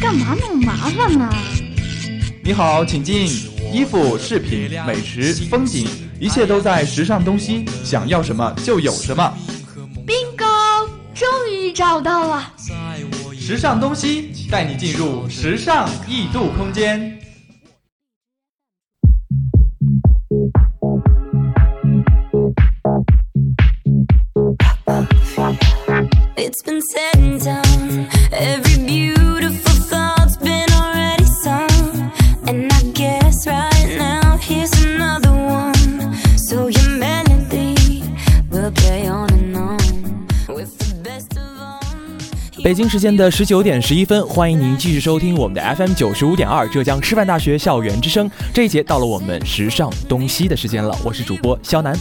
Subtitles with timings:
[0.00, 1.28] 干嘛那么麻烦呢？
[2.44, 3.26] 你好，请进。
[3.72, 5.88] 衣服、饰品、美食、风景，
[6.20, 9.34] 一切都在时尚东西，想要什么就有什么。
[10.06, 12.52] bingo，终于找到了。
[13.38, 17.11] 时尚东西带你进入时尚异度空间。
[26.44, 28.08] It's been said and done.
[28.32, 32.10] Every beautiful thought's been already sung.
[32.48, 36.16] And I guess right now here's another one.
[36.36, 38.02] So your melody
[38.50, 39.78] will play on and on
[40.48, 42.62] with the best of all.
[42.64, 48.28] 北京时间的十九点十一分，欢迎您继续收听我们的 FM 九十五点二浙江师范大学校园之声。
[48.52, 51.96] 这一节到了我们时尚东西的时间了，我是主播肖楠。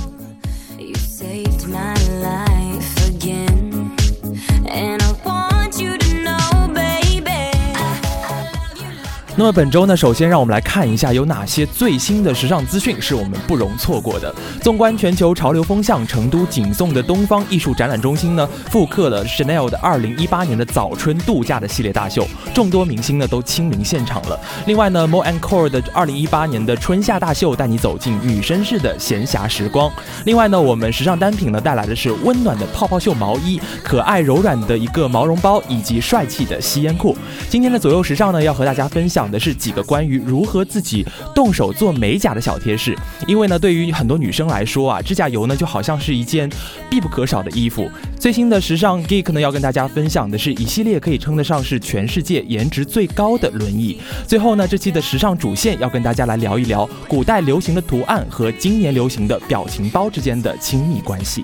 [9.41, 14.31] 那么本周呢，首先让我们来看一下有哪些最新的时尚资讯是我们不容错过的。
[14.61, 24.39] 纵观全球潮流风向，成都景颂的东方艺术展览中心呢，复刻了 Chanel 的2018年的早春度假的系列大秀，众多明星呢都亲临现场了。
[24.67, 29.91] 另外呢，Mo Core 的2018年的春夏大秀带你走进女绅士的闲暇时光。
[30.25, 37.17] 另外呢，我们时尚单品呢带来的是温暖的泡泡袖毛衣、可爱柔软的一个毛绒包以及帅气的吸烟裤。
[37.49, 42.95] 今天的左右时尚呢，要和大家分享的是几个关于如何自己动手做美甲的小贴士。
[43.27, 46.49] 因为呢，对于很多女生来说啊，指甲油呢就好像是一件
[46.89, 47.89] 必不可少的衣服。
[48.19, 53.97] 最新的时尚 Geek 呢要跟大家分享的是一系列可以称得上是全世界颜值最高的轮椅。
[54.27, 61.43] 最后呢，这期的时尚主线要跟大家来聊一聊古代流行的图案和今年流行的表情包之间的亲密关系。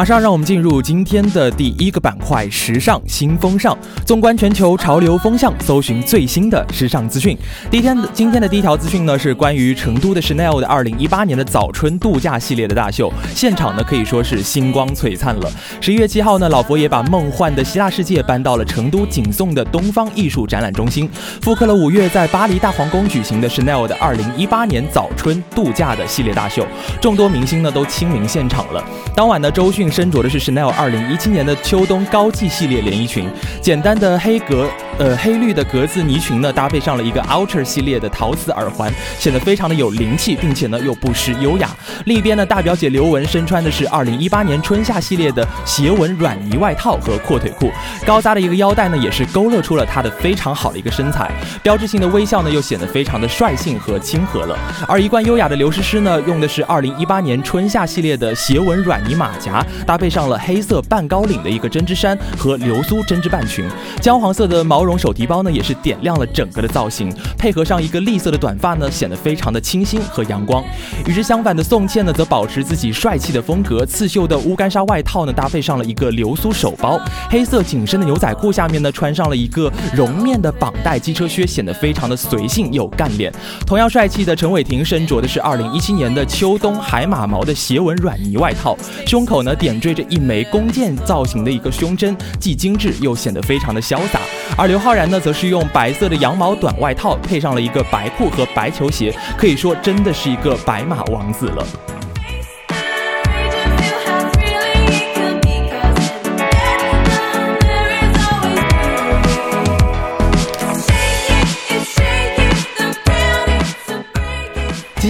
[0.00, 3.76] 马上让我们进入今天的第一个板块——时尚新风尚。
[4.06, 7.36] 纵观全球潮流风向，搜寻最新的时尚资讯。
[7.70, 15.52] 第一天今天的第一条资讯呢，是关于成都的 Chanel 的2018年的早春度假系列的大秀，现场呢可以说是星光璀璨了。
[15.82, 21.06] 十一月七号呢，老佛爷把梦幻的希腊世界搬到了成都景颂的东方艺术展览中心，
[21.42, 26.66] 复刻了五月在巴黎大皇宫举行的 Chanel 的2018年早春度假的系列大秀，
[27.02, 28.82] 众多明星呢都亲临现场了。
[29.14, 33.28] 当晚呢，周迅身着的是 Chanel 二零一七年的秋冬高季系列连衣裙，
[33.60, 34.68] 简单的黑格
[35.00, 41.70] 呃黑绿的格子呢裙呢，搭配上了一个 Ultra 系列的陶瓷耳环，显得非常的有灵气，并且呢又不失优雅。
[42.04, 47.70] 另一边呢，大表姐刘雯身穿的是2018年春夏系列的斜纹软呢外套和阔腿裤，
[48.04, 51.30] 高扎的一个腰带呢，也是勾勒出了她的非常好的一个身材，
[51.62, 54.58] 标志性的微笑呢，又显得非常的率性和亲和了。
[54.86, 63.66] 而一贯优雅的刘诗诗呢，用的是2018年春夏系列的斜纹软呢马甲，搭配上了黑色半高领的一个针织衫和流苏针织半裙，
[64.02, 70.64] 姜黄色的毛绒手提包呢，也是点亮了整个的造型，配合上一个栗色的短发呢，显得非常的清新和阳光。
[71.06, 83.32] 与之相反的宋茜呢，则保持自己帅气的风格，刺绣的乌干纱外套呢，搭配上了一个流苏手包，黑色紧身的牛仔裤下面呢，穿上了一个绒面的绑带机车靴，显得非常的随性又干练。
[83.66, 94.20] 同样帅气的陈伟霆身着的是2017年的秋冬海马毛的斜纹软呢外套，胸口呢点缀着一枚弓箭造型的一个胸针，既精致又显得非常的潇洒。
[94.56, 101.66] 而刘浩然呢，则是用白色的羊毛短外套配上了一个白裤和白球鞋，可以说真的是一个白马王子了。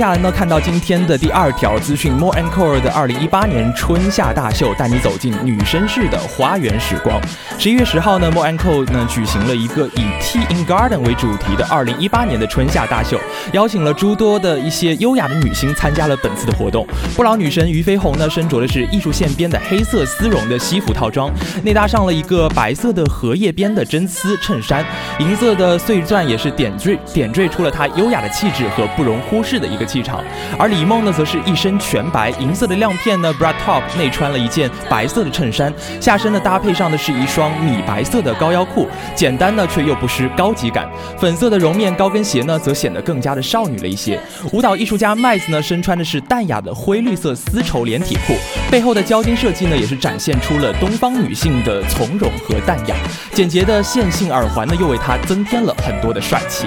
[0.01, 7.21] 接下来呢，看到今天的第二条资讯，More Encore 的2018年春夏大秀带你走进女绅式的花园时光。
[7.59, 13.21] 十一月十号呢，More Encore 呢举行了一个以 Tea in Garden 为主题的2018年的春夏大秀，
[13.53, 16.87] 邀请了诸多的一些优雅的女星参加了本次的活动。
[17.15, 21.31] 不老女神俞飞鸿呢，身着的是艺术线边的黑色丝绒的西服套装，
[21.63, 24.83] 内搭上了一个白色的荷叶边的真丝衬衫，
[25.19, 30.23] 银色的碎钻也是点缀点缀出了她优雅的气质和不容忽视的一个气场。
[30.59, 40.89] 而李梦呢，则是一身全白，银色的亮片呢，bra top 内穿了一件白色的衬衫，下身呢搭配上的是一双米白色的高腰裤，简单呢却又不失高级感。
[41.19, 44.21] 粉色的绒面高跟鞋呢，则显得更加的少女了一些。
[44.53, 48.35] 舞蹈艺术家麦子呢，身穿的是淡雅的灰绿色丝绸连体裤，
[48.71, 52.95] 背后的胶金设计呢，也是展现出了东方女性的从容和淡雅。
[53.33, 56.67] 简洁的线性耳环呢，又为她增添了很多的帅气。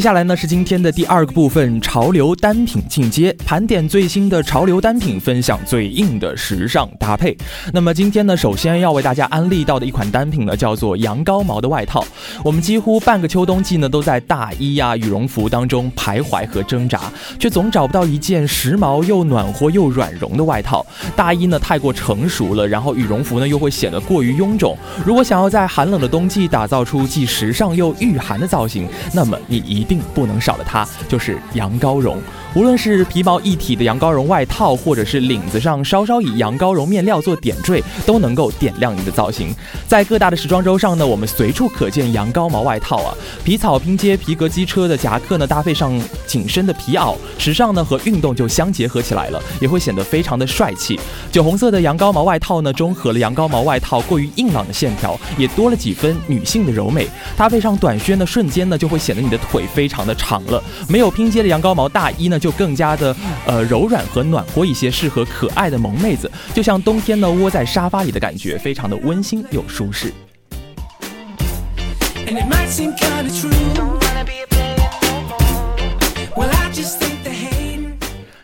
[0.00, 7.36] 接下来呢是今天的第二个部分，潮流单品进阶，盘点最新的潮流单品，分享最硬的时尚搭配。
[7.74, 12.02] 那么今天呢，首先要为大家安利到的一款单品呢，叫做羊羔毛的外套。
[12.42, 20.82] 我们几乎半个秋冬季呢，都在大衣呀、羽绒服当中徘徊和挣扎，却总找不到一件时髦又暖和又软绒的外套。
[21.14, 24.74] 大衣呢太过成熟了，然后羽绒服呢又会显得过于臃肿。
[25.04, 32.22] 如果想要在寒冷的冬季打造出既时尚又御寒的造型，那么你一定不能少了它，就是羊羔绒。
[32.52, 39.54] 无论是皮毛一体的羊羔绒外套，或者是领子上稍稍以羊羔绒面料做点缀，都能够点亮你的造型。
[39.86, 43.14] 在各大的时装周上呢，我们随处可见羊羔毛外套啊，
[43.44, 50.98] 皮草拼接皮革机车的夹克呢，搭配上紧身的皮袄，时尚呢和运动就相结合起来了，也会显得非常的帅气。
[51.30, 57.06] 酒红色的羊羔毛外套呢，中和了羊羔毛外套过于硬朗的线条，也多了几分女性的柔美。
[57.36, 60.60] 搭配上短靴呢，瞬间呢就会显得你的腿非常的长了。
[60.88, 62.39] 没有拼接的羊羔毛大衣呢。
[62.40, 63.14] 就更加的
[63.46, 70.12] 呃柔软和暖和一些，适合可爱的萌妹子，就像冬天呢窝在沙发里的感觉，非常的温馨又舒适。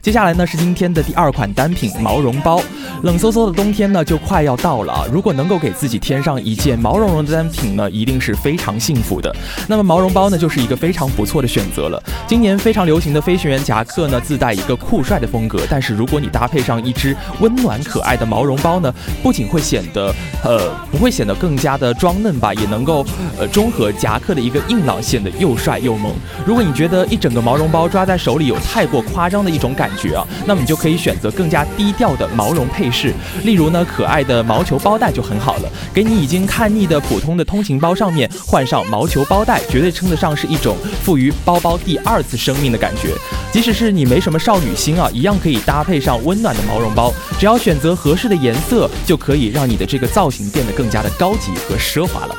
[0.07, 2.63] 接下来呢是今天的第二款单品毛绒包。
[3.03, 5.05] 冷飕飕的冬天呢，就快要到了啊！
[5.13, 9.35] 如果能够给自己添上一件毛茸茸的单品呢，一定是非常幸福的。
[9.67, 12.01] 那么毛绒包呢，就是一个非常不错的选择了。
[12.25, 18.95] 今年非常流行的飞行员夹克呢，自带一个酷帅的风格，但是如果你搭配上一只温暖可爱的毛绒包呢，
[19.25, 20.15] 不仅会显得
[20.45, 23.05] 呃不会显得更加的装嫩吧，也能够
[23.41, 26.15] 呃中和夹克的一个硬朗，显得又帅又萌。
[26.47, 32.87] 如果你觉得一整个毛绒包抓在手里有太过夸张的一种感觉啊，那么你就可以选择更加低调的毛绒配。
[32.91, 33.13] 饰，
[33.43, 43.11] 例如呢，可爱的毛球包带就很好了，给你已经看腻的普通的通勤包上面换上毛球包带，绝对称得上是一种赋予包包第二次生命的感觉。
[43.53, 52.37] 即使是你没什么少女心啊，一样可以搭配上温暖的毛绒包，只要选择合适的颜色，就可以让你的这个造型变得更加的高级和奢华了。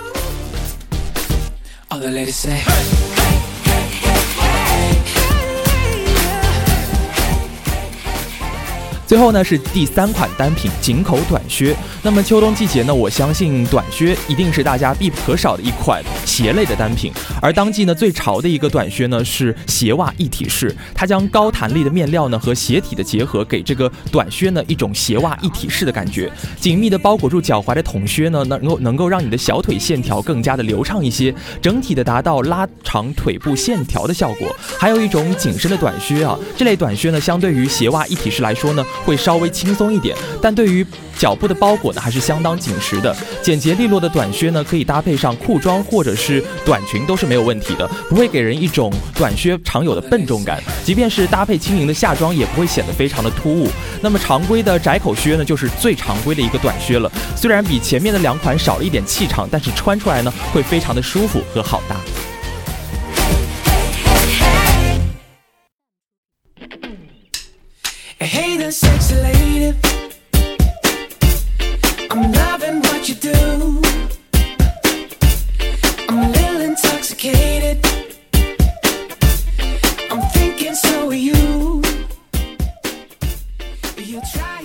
[9.07, 11.74] 最后呢是第三款单品紧口短靴。
[12.03, 17.13] 那么秋冬季节呢，我相信短靴一定是大家必不可少的一款鞋类的单品。
[17.41, 26.29] 而当季呢最潮的一个短靴呢是鞋袜一体式，它将高弹力的面料呢和鞋体的结合，给这个短靴呢一种鞋袜一体式的感觉。
[26.60, 34.53] 紧密的包裹住脚踝的筒靴呢，能够能够让你的小腿线条更加的流畅一些，整体的达到拉长腿部线条的效果。
[34.77, 38.86] 还有一种紧身的短靴啊，这类短靴呢相对于鞋袜一体式来说呢。
[39.06, 40.86] 会稍微轻松一点，但对于
[41.18, 43.16] 脚部的包裹呢，还是相当紧实的。
[43.42, 50.62] 简洁利落的短靴呢，可以搭配上裤装或者是短裙都是没有问题的，不会给人一种短靴常有的笨重感。
[50.84, 53.68] 即便是搭配轻盈的夏装，也不会显得非常的突兀。
[54.01, 57.12] 那么常规的窄口靴呢，就是最常规的一个短靴了。
[57.36, 61.96] 虽然比前面的两款少了一点气场，但是穿出来呢，会非常的舒服和好搭。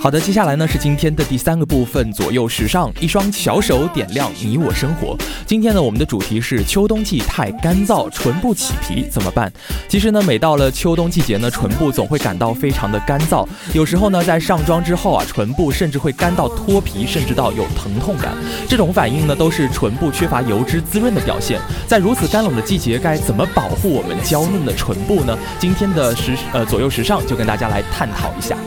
[0.03, 5.17] 好的，接下来呢是今天的第三个部分，左右时尚，一双小手点亮你我生活。
[5.45, 9.49] 今天呢，我们的主题是秋冬季太干燥，唇部起皮怎么办？
[9.87, 18.33] 其实呢，每到了秋冬季节呢，唇部总会感到非常的干燥，有时候呢，在上妆之后啊，唇部甚至会干到脱皮，甚至到有疼痛感。
[18.67, 21.61] 这种反应呢，都是唇部缺乏油脂滋润的表现。
[21.87, 25.37] 在如此干冷的季节，该怎么保护我们娇嫩的唇部呢？
[25.59, 28.57] 今天的时呃左右时尚就跟大家来探讨一下。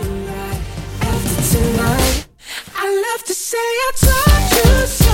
[3.57, 5.06] say I told you so.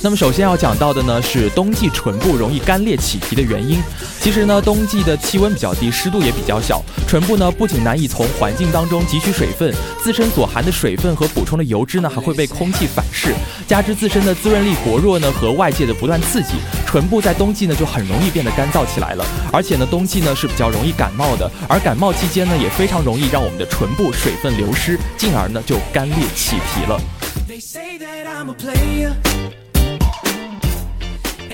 [0.00, 3.80] 那么首先要讲到的呢是冬季唇部容易干裂起皮的原因。
[4.20, 13.34] 其实呢，冬季的气温比较低，湿度也比较小，唇部呢不仅难以从环境当中汲取水分，自身所含的水分和补充的油脂呢还会被空气反噬，
[13.66, 16.54] 加之自身的滋润力薄弱呢和外界的不断刺激，
[16.86, 19.24] 唇部在冬季呢就很容易变得干燥起来了。
[19.52, 27.00] 而且呢，冬季呢是比较容易感冒的，而感冒期间呢也非常容易让我们的唇部水分流失，进而呢就干裂起皮了。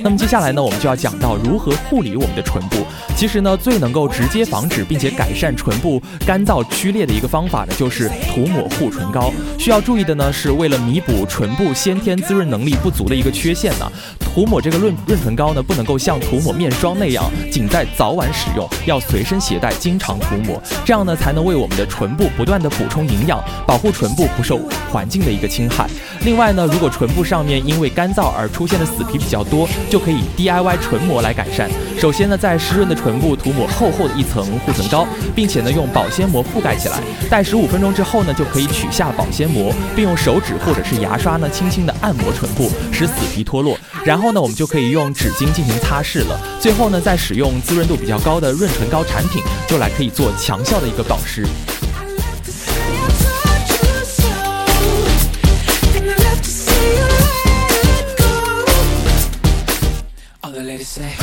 [0.05, 2.85] 那么接下来呢，我们就要讲到如何护理我们的唇部。
[3.17, 9.33] 其实呢，最能够直接防止并且改善唇部干燥皲裂的一个方法呢，就是涂抹护唇膏。
[9.59, 24.61] 需要注意的呢，是为了弥补唇部先天滋润能力不足的一个缺陷呢，涂抹这个润润唇膏呢，不能够像涂抹面霜那样仅在早晚使用，要随身携带，经常涂抹，这样呢，才能为我们的唇部不断的补充营养，保护唇部不受
[24.93, 25.89] 环境的一个侵害。
[26.27, 31.71] 另外呢，如果唇部上面因为干燥而出现的死皮比较多，就可以 DIY 唇膜来改善。
[32.01, 36.99] 首先呢，在湿润的唇部涂抹厚厚的一层护唇膏，并且呢用保鲜膜覆盖起来。
[37.31, 43.79] 待十五分钟之后呢，就可以取下保鲜膜，并用手指或者是牙刷呢轻轻的按摩唇部，使死皮脱落。
[44.05, 46.41] 然后呢，我们就可以用纸巾进行擦拭了。
[46.59, 51.47] 最后呢，再使用滋润度比较高的润唇膏产品，就来可以做强效的一个保湿。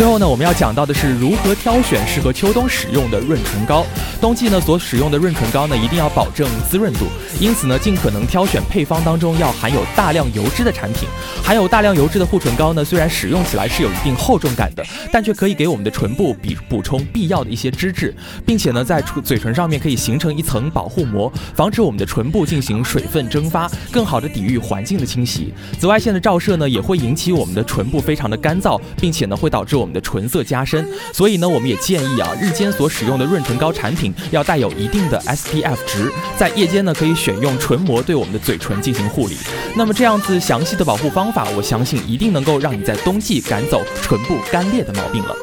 [0.01, 3.85] 最后呢，我们要讲到的是如何挑选适合秋冬使用的润唇膏。
[4.19, 7.05] 冬季呢所使用的润唇膏呢，一定要保证滋润度，
[7.39, 11.07] 因此呢，尽可能挑选配方当中要含有大量油脂的产品。
[11.43, 18.11] 含有大量油脂的护唇膏呢，虽然使用起来是有一定厚重感的，但却可以给我们的唇部比补充必要的一些脂质，
[18.43, 25.53] 并且呢，在嘴唇上面可以形成一层保护膜，防止我们的唇部进行水分蒸发，更好的抵御环境的侵袭。
[25.77, 30.87] 紫外线的照射呢，也会引起我们的唇部非常的干燥，并且呢，会导致我们的唇色加深。
[31.11, 39.37] 所以呢，我们也建议啊，日间所使用的润唇膏产品要带有一定的 SPF 值，在夜间呢，可以选用唇膜对我们的嘴唇进行护理。
[39.75, 45.35] 那么这样子详细的保护方法，我相信一定能够让你在冬季赶走唇部干裂的毛病了。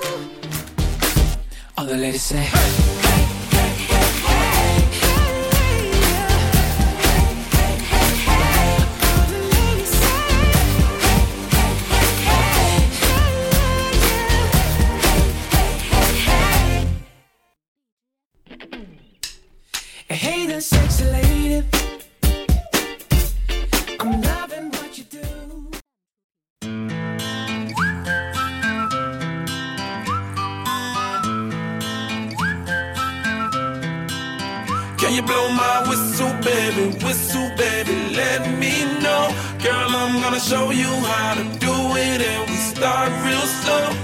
[34.99, 36.93] Can you blow my whistle, baby?
[37.05, 39.31] Whistle, baby, let me know.
[39.63, 43.95] Girl, I'm gonna show you how to do it, and we start real slow.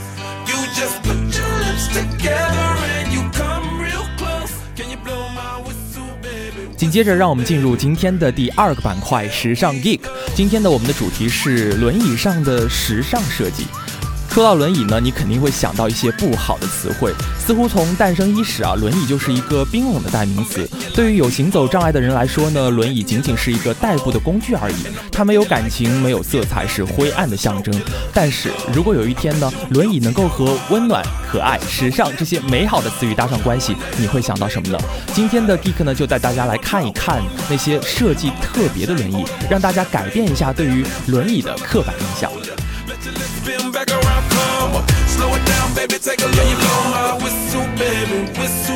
[0.46, 4.52] You just put your lips together and you come real close.
[4.76, 6.74] Can you blow my whistle, baby?
[6.76, 10.00] 紧接着，让我们进入今天的第二个板块——时尚 Geek。
[10.34, 13.66] 今天的我们的主题是轮椅上的时尚设计。
[14.34, 17.14] 说到轮椅呢，你肯定会想到一些不好的词汇。
[17.38, 20.68] 似乎从诞生伊始啊，轮椅就是一个冰冷的代名词。
[20.92, 24.74] 对于有行走障碍的人来说呢，轮椅仅仅是一个代步的工具而已。
[25.12, 27.72] 它没有感情，没有色彩，是灰暗的象征。
[28.12, 31.00] 但是如果有一天呢，轮椅能够和温暖、
[31.30, 34.78] 可爱、时尚这些美好的词语搭上关系，你会想到什么呢？
[35.14, 42.32] 今天的 Geek 呢，就带大家来看一看那些设计特别的轮椅，让大家改变一下对于轮椅的刻板印象。
[45.74, 46.48] Baby, take a look.
[46.50, 48.73] You blow my whistle, baby, whistle,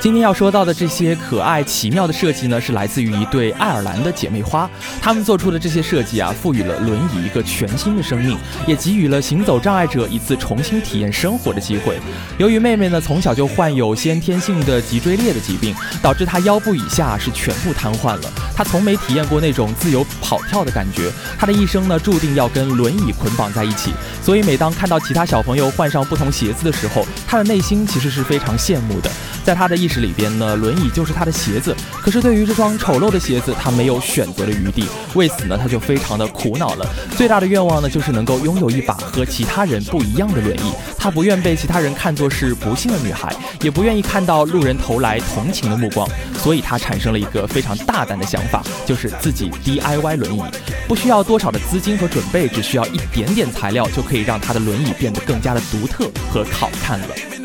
[0.00, 8.34] 今天要说到的这些可爱奇妙的设计呢，是来自于一对爱尔兰的姐妹花，她们做出的这些设计啊，赋予了轮椅一个全新的生命，
[8.66, 12.00] 也给予了行走障碍者一次重新体验生活的机会。
[12.38, 23.92] 由于妹妹呢从小就患有先天性的脊椎裂的疾病，导致她腰部以下是全部瘫痪了，她从没体验过那种自由跑跳的感觉，她的一生呢注定要跟轮椅捆绑在一起。
[24.22, 29.10] 所以每当看到其他小朋友换上不同鞋子的时候，她的内心其实是非常羡慕的。
[29.44, 31.74] 在她的一史里边呢，轮椅就是他的鞋子。
[32.00, 34.84] 可是对于这双丑陋的鞋子，他没有选择的余地。
[35.14, 36.86] 为此呢，他就非常的苦恼了。
[37.16, 40.72] 最大的愿望呢，就是能够拥有一把和其他人不一样的轮椅。
[40.96, 46.08] 他不愿被其他人看作是不幸的女孩，也不愿意看到路人投来同情的目光。
[46.38, 50.42] 所以他产生了一个非常大胆的想法，就是自己 DIY 轮椅。
[50.86, 57.39] 不需要多少的资金和准备，只需要一点点材料，就可以让他的轮椅变得更加的独特和好看了。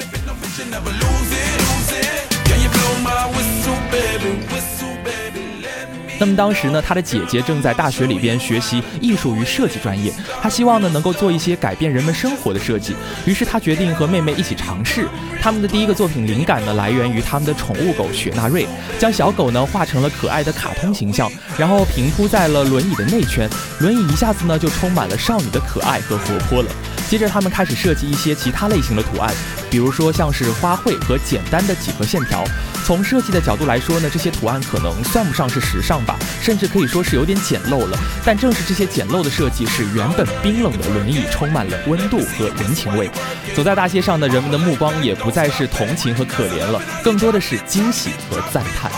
[6.17, 15.09] 那么当时呢，他的姐姐正在大学里边学习艺术与设计专业，他希望呢能够做一些改变人们生活的设计，于是他决定和妹妹一起尝试。
[15.41, 18.65] 他们的第一个作品灵感呢来源于他们的宠物狗雪纳瑞，
[18.97, 23.49] 将小狗呢画成了可爱的卡通形象，然后平铺在了轮椅的内圈，
[23.79, 26.71] 轮椅一下子呢就充满了少女的可爱和活泼了。
[27.09, 29.31] 接着他们开始设计一些其他类型的图案，
[29.69, 32.45] 比如说像是花卉和简单的几何线条。
[32.85, 37.97] 从设计的角度来说呢，这些图案可能算不上是时尚吧，甚至可以说是有点简陋了。
[38.23, 43.09] 但正是这些简陋的设计，使原本冰冷的轮椅充满了温度和人情味。
[43.55, 48.91] 走在大街上的人们的目光也不再是同情和可怜了，更多的是惊喜和赞叹。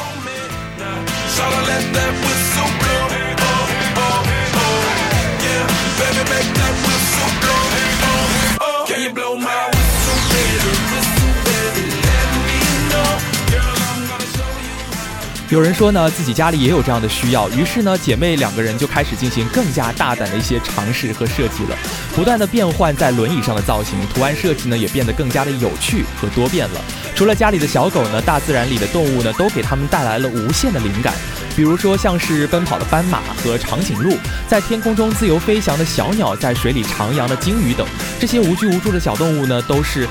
[15.50, 21.78] 有人说呢，自己家里也有这样的需要，于是呢，姐妹两个人就开始进行更加大胆的一些尝试和设计了，
[22.14, 26.82] 不断的变换在轮椅上的造型，图案设计呢也变得更加的有趣和多变了。
[27.16, 31.14] 除了家里的小狗呢，大自然里的动物呢，都给他们带来了无限的灵感。
[31.56, 34.18] 比如说，像是奔跑的斑马和长颈鹿，
[34.50, 37.88] 在天空中自由飞翔的小鸟，在水里徜徉的鲸鱼等，
[38.20, 40.06] 这些无拘无束的小动物呢，都是。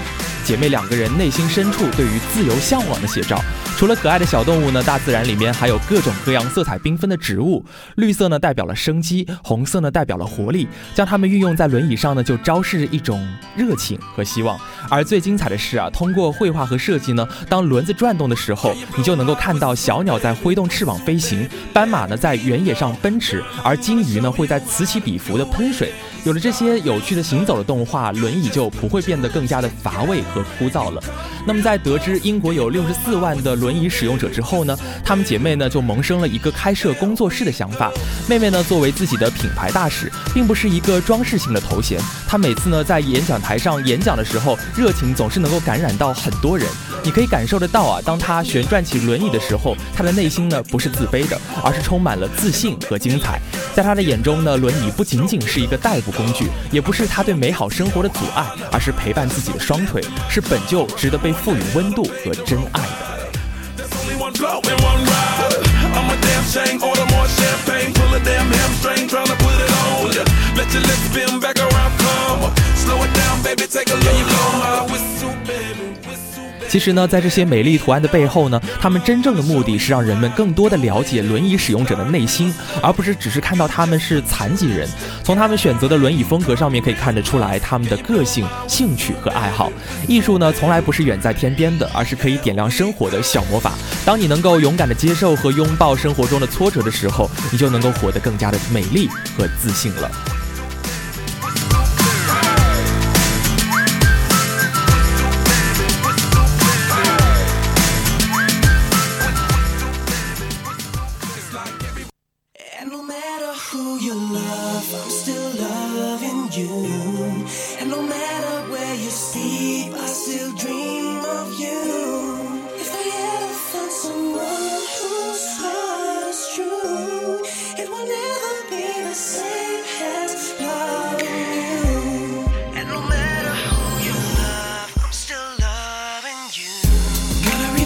[0.47, 3.37] 姐妹两个人内心深处对于自由向往的写照。
[3.77, 7.65] 除了可爱的小动物呢，大自然里面还有各种各样色彩缤纷的植物。
[7.97, 10.69] 绿色呢代表了生机，红色呢代表了活力。
[10.95, 14.57] 将它们运用在轮椅上呢，就昭示着一种热情和希望。
[14.89, 25.93] 而最精彩的是啊，通过绘画和设计呢，当轮子转动的时候，你就能够看到小鸟在挥动翅膀飞行，斑马呢在原野上奔驰，而鲸鱼呢会在此起彼伏的喷水。
[26.25, 31.03] 有了这些有趣的行走的动画，轮椅就不会变得更加的乏味和枯燥了。
[31.47, 37.91] 那么，在得知英国有六十四万的轮椅使用者之后呢，她们姐妹呢就萌生了一个开设工作室的想法。
[38.29, 41.99] 妹妹呢作为自己的品牌大使，并不是一个装饰性的头衔。
[42.29, 46.69] 她每次呢在演讲台上演讲的时候，热情总是能够感染到很多人。
[47.05, 53.41] 你可以感受得到啊，当她旋转起轮椅的时候，她的内心呢不是自卑的，而是充满了自信和精彩。
[53.77, 62.89] 在他的眼中呢，轮椅不仅仅是一个代步工具，也不是他对美好生活的阻碍，而是陪伴自己的双腿，是本就值得被赋予温度和真爱的。
[76.77, 84.87] 其实呢，在这些美丽图案的背后呢，他们真正的目的是让人们更多的了解轮椅使用者的内心，而不是只是看到他们是残疾人。
[85.25, 89.73] 从他们选择的轮椅风格上面可以看得出来他们的个性、兴趣和爱好。
[90.07, 93.73] 艺术呢，从来不是远在天边的，而是可以点亮生活的小魔法。
[94.05, 100.11] 当你能够勇敢的接受和拥抱生活中的挫折的时候，你就能够活得更加的美丽和自信了。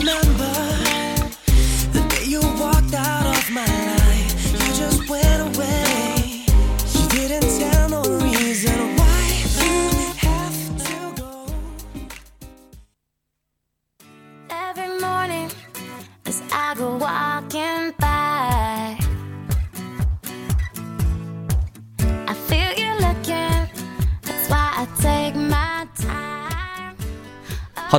[0.09, 0.70] 好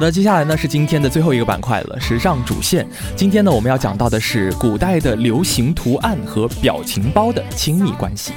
[0.02, 2.86] 的，接下来呢是今天的最后一个板块了，时尚主线。
[3.16, 8.34] 今天呢我们要讲到的是古代的流行图案和表情包的亲密关系。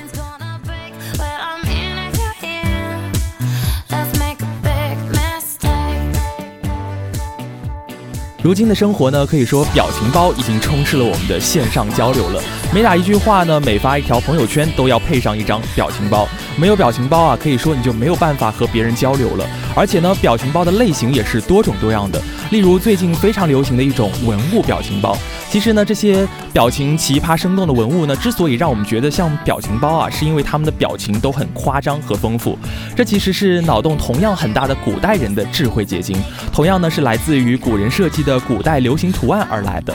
[8.43, 12.43] 如今的生活呢，可以说表情包已经充斥了我们的线上交流了。
[12.75, 16.29] 每打一句话呢，每发一条朋友圈都要配上一张表情包。
[16.59, 19.47] 没有表情包啊，可以说你就没有办法和别人交流了。
[19.77, 22.21] 而且呢，表情包的类型也是多种多样的。
[22.51, 25.17] 例如最近非常流行的一种文物表情包。
[25.51, 32.59] 其实呢，这些表情奇葩生动的文物呢，之所以让我们觉得像表情包啊，是因为他们的表情都很夸张和丰富。
[32.97, 36.17] 这其实是脑洞同样很大的古代人的智慧结晶，
[36.53, 39.95] 同样呢是来自于古人设计的古代流行图案而来的。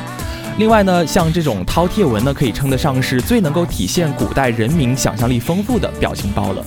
[0.57, 6.65] 另外呢，像这种饕餮纹呢，可以称得上是最能够体现古代人民想象力丰富的表情包了。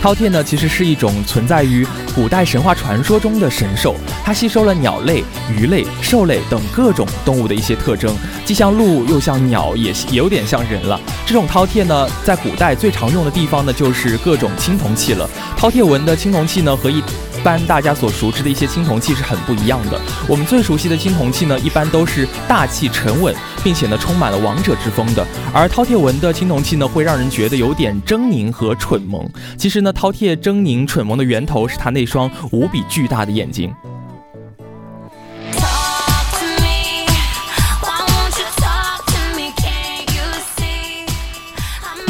[0.00, 1.84] 饕餮呢，其实是一种存在于
[2.14, 11.00] 古代神话传说中的神兽，它吸收了鸟类、鱼类、兽类等各种动物的一些特征，既像鹿又像鸟，也也有点像人了。
[11.26, 15.28] 这种饕餮呢，在古代最常用的地方呢，就是各种青铜器了。
[15.58, 17.02] 饕餮纹的青铜器呢，和一
[17.48, 19.98] 般大家所熟知的一些青铜器是很不一样的。
[20.28, 23.34] 我们最熟悉的青铜器呢，一般都是大气沉稳，
[23.64, 25.26] 并且呢充满了王者之风的。
[25.50, 29.26] 而饕餮纹的青铜器呢，会让人觉得有点狰狞和蠢萌。
[29.56, 33.72] 其实呢，饕餮狰狞蠢萌的源头是它那双无比巨大的眼睛。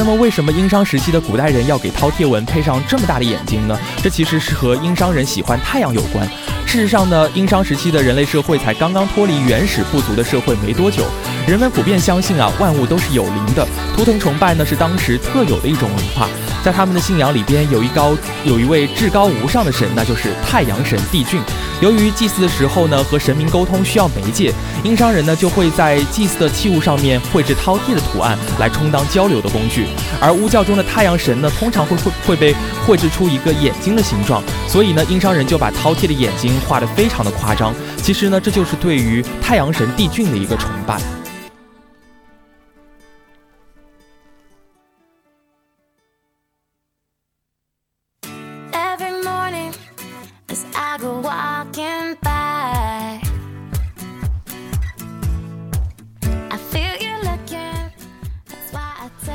[0.08, 3.78] 么，为什么殷商时期的古代人要给饕餮纹配上这么大的眼睛呢？
[4.02, 6.26] 这其实是和殷商人喜欢太阳有关。
[6.64, 11.04] 事实上呢，殷商时期的人类社会才刚刚脱离原始部族的社会没多久，
[11.46, 13.66] 人们普遍相信啊，万物都是有灵的。
[13.94, 16.26] 图腾崇拜呢，是当时特有的一种文化。
[16.64, 21.40] 在他们的信仰里边，有一高有一位至高无上的神，那就是太阳神帝俊。
[21.80, 29.86] 由于祭祀的时候呢，和神明沟通需要媒介，殷商人呢就会在祭祀的器物上面绘制饕餮的图案，来充当交流的工具。
[30.20, 37.72] 而巫教中的太阳神呢，通常会会会被绘制出一个眼睛的形状，所以呢，殷商人就把饕餮的眼睛画得非常的夸张。
[38.02, 41.17] 其实呢，这就是对于太阳神帝俊的一个崇拜。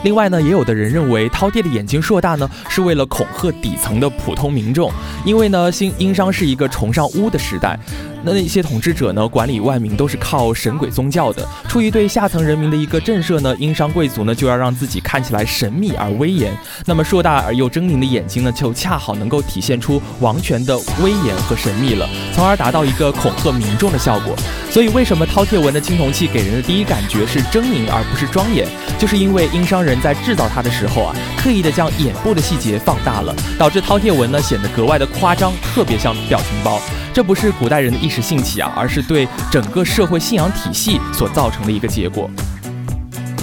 [0.04, 4.92] 另外呢，也有的人认为饕餮的眼睛硕大呢，是为了恐吓底层的普通民众，
[5.26, 7.80] 因为呢，新殷商是一个崇尚巫的时代。
[8.26, 11.46] 那那些统治者呢，管理万民都是靠神鬼宗教的。
[11.68, 16.58] 出于对下层人民的一个震慑呢，殷商贵族呢就要让自己看起来神秘而威严。
[16.86, 24.34] 那么硕大而又狰狞的眼睛呢，就恰好能够体现出王权的威严和神秘了，从而达到一个恐吓民众的效果。
[24.70, 28.66] 所以，为什么饕餮纹的青铜器给人的第一感觉是狰狞而不是庄严？
[28.98, 36.80] 就是因为殷商人在制造它的时候啊，刻意的将眼部的细节放大了，导致饕餮纹呢显得格外的夸张，特别像表情包。
[37.14, 42.24] 这不是古代人的一时兴起啊，而是对整个社会信仰体系所造成的一个结果。
[42.24, 43.34] Oh, oh.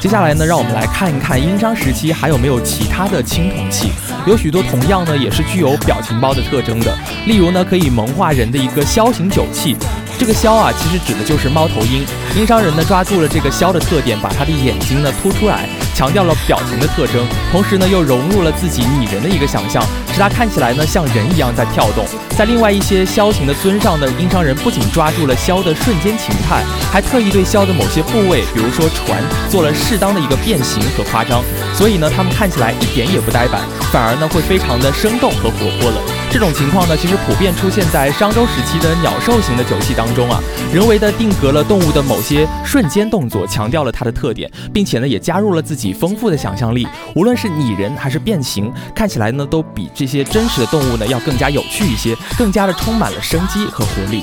[0.00, 3.90] 接下来呢，让我们来看一看殷商时期还有没有其他的青铜器。
[4.26, 6.92] 有许多同样呢，也是具有表情包的特征的。
[7.26, 9.76] 例如呢，可以萌化人的一个枭形酒器。
[10.18, 12.04] 这个枭啊，其实指的就是猫头鹰。
[12.36, 19.82] 殷商人呢，抓住了这个枭的特点，把它的眼睛呢凸出来，强调了表情的特征，同时呢又融入了自己拟人的一个想象，
[20.12, 22.04] 使它看起来呢像人一样在跳动。
[22.36, 31.42] 在另外一些枭形的尊上呢，殷商人不仅抓住了枭的瞬间情态，还特意对枭的某些部位，比如说船，做了适当的一个变形和夸张。
[31.74, 36.25] 所以呢，他们看起来一点也不呆板，反而呢会非常的生动和活泼了。
[36.28, 40.38] 这种情况呢，其实普遍出现在商周时期的鸟兽型的酒器当中啊，
[40.70, 46.86] 人为的定格了动物的某些瞬间动作，强调了它的特点，并且呢也加入了自己丰富的想象力。
[47.14, 54.22] 无论是拟人还是变形，看起来呢都比这些真实的动物呢要更加有趣一些，更加的充满了生机和活力。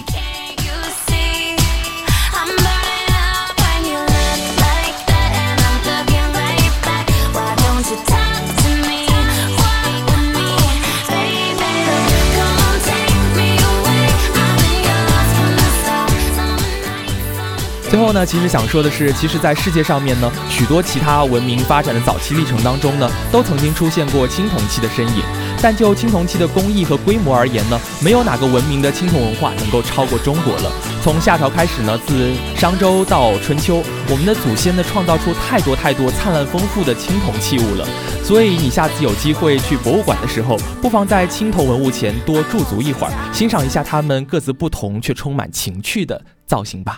[17.94, 25.22] 最后呢，其实想说的是，其实，在世界上面呢，许多其他文明发展的早期历程当中呢，都曾经出现过青铜器的身影。
[25.62, 30.72] 但就青铜器的工艺和规模而言呢，没有哪个文明的青铜文化能够超过中国了。
[31.04, 37.88] 从夏朝开始呢，自商周到春秋，我们的祖先呢创造出太多太多灿烂丰富的青铜器物了。
[38.24, 46.98] 所以你下次有机会去博物馆的时候，不妨在青铜文物前多驻足一会儿，欣赏一下它们各自不同却充满情趣的造型吧。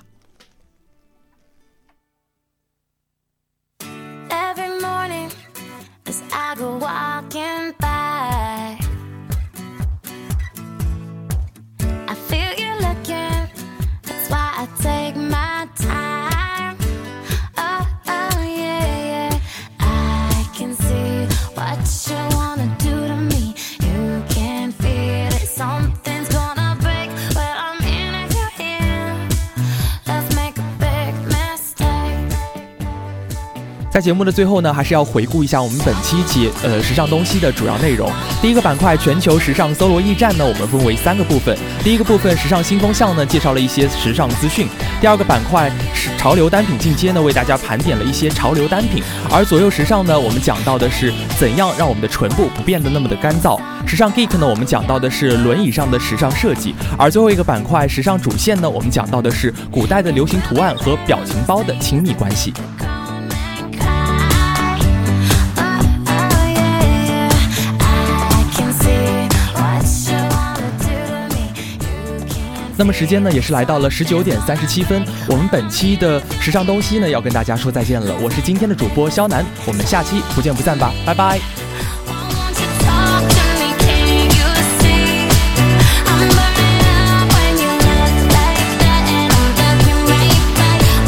[33.96, 38.12] 在节目的最后呢，还是要回顾一下我们本期节呃时尚东西的主要内容。
[38.42, 41.58] 第一个板块全球时尚搜罗驿站呢，我们分为三个部分。
[41.82, 44.68] 第一个部分时尚新风向呢，介绍了一些时尚资讯。
[45.00, 49.02] 第二个板块是潮流单品进阶呢，为大家盘点了一些潮流单品。
[49.32, 53.58] 而左右时尚呢，我们讲到的是怎样让我们的唇部不变得那么的干燥。
[53.88, 56.76] 时尚 geek 呢，我们讲到的是轮椅上的时尚设计。
[56.98, 62.54] 而最后一个板块时尚主线呢，我们讲到的是古代的流行图案和表情包的亲密关系。
[72.78, 75.04] 那么时间呢，也是来到了十九点三十七分。
[75.30, 78.16] 我们本期的时尚东西呢，要跟大家说再见了。
[78.22, 81.40] 我是今天的主播肖楠，我们下期不见不散吧，拜拜。